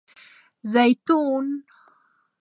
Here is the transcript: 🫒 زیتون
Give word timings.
🫒 0.03 0.03
زیتون 0.71 1.45